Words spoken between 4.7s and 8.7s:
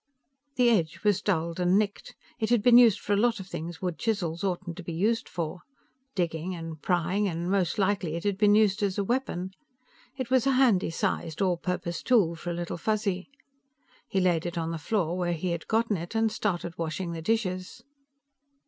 to be used for. Digging, and prying, and most likely, it had been